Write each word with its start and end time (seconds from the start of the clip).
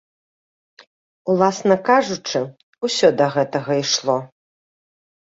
Уласна 1.33 1.77
кажучы, 1.91 2.41
усё 2.91 3.07
да 3.23 3.31
гэтага 3.39 3.71
ішло. 3.87 4.21